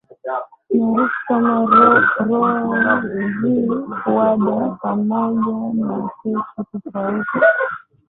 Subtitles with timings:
[0.73, 1.99] maarufu kama Roe
[3.97, 7.39] v Wade pamoja na kesi tofauti